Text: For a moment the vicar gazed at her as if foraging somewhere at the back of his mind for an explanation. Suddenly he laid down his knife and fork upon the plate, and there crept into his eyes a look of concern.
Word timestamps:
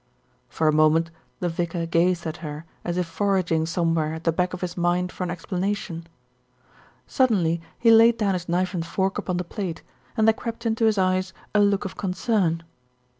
For 0.49 0.67
a 0.67 0.73
moment 0.73 1.11
the 1.41 1.47
vicar 1.47 1.85
gazed 1.85 2.25
at 2.25 2.37
her 2.37 2.65
as 2.83 2.97
if 2.97 3.05
foraging 3.05 3.67
somewhere 3.67 4.15
at 4.15 4.23
the 4.23 4.31
back 4.31 4.51
of 4.51 4.61
his 4.61 4.75
mind 4.75 5.11
for 5.11 5.23
an 5.23 5.29
explanation. 5.29 6.07
Suddenly 7.05 7.61
he 7.77 7.91
laid 7.91 8.17
down 8.17 8.33
his 8.33 8.49
knife 8.49 8.73
and 8.73 8.83
fork 8.83 9.19
upon 9.19 9.37
the 9.37 9.43
plate, 9.43 9.83
and 10.17 10.27
there 10.27 10.33
crept 10.33 10.65
into 10.65 10.85
his 10.85 10.97
eyes 10.97 11.33
a 11.53 11.59
look 11.59 11.85
of 11.85 11.97
concern. 11.97 12.63